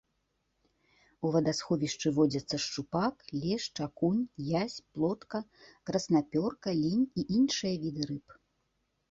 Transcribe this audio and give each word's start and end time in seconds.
У 1.27 1.33
вадасховішчы 1.33 2.11
водзяцца 2.17 2.55
шчупак, 2.63 3.15
лешч, 3.43 3.69
акунь, 3.87 4.23
язь, 4.63 4.79
плотка, 4.97 5.43
краснапёрка, 5.91 6.69
лінь 6.81 7.07
і 7.07 7.21
іншыя 7.39 7.73
віды 7.87 8.03
рыб. 8.15 8.25